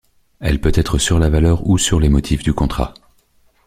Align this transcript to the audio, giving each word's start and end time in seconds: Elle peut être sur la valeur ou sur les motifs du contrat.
Elle 0.39 0.59
peut 0.59 0.71
être 0.73 0.97
sur 0.97 1.19
la 1.19 1.29
valeur 1.29 1.67
ou 1.69 1.77
sur 1.77 1.99
les 1.99 2.09
motifs 2.09 2.41
du 2.41 2.55
contrat. 2.55 2.95